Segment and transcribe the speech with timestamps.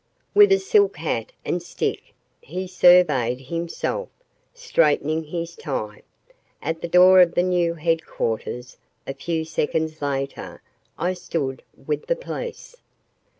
[0.33, 4.09] With a silk hat and stick, he surveyed himself,
[4.51, 6.01] straightening his tie.
[6.59, 10.59] At the door of the new headquarters, a few seconds later,
[10.97, 12.75] I stood with the police.